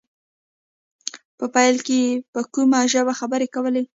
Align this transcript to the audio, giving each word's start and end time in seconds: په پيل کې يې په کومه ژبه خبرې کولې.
په 1.37 1.45
پيل 1.55 1.75
کې 1.85 1.97
يې 2.05 2.11
په 2.33 2.41
کومه 2.53 2.79
ژبه 2.91 3.13
خبرې 3.19 3.47
کولې. 3.53 3.83